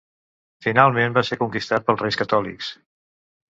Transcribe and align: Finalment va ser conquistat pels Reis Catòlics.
Finalment 0.67 1.13
va 1.17 1.23
ser 1.29 1.37
conquistat 1.43 1.87
pels 1.91 2.03
Reis 2.07 2.19
Catòlics. 2.25 2.75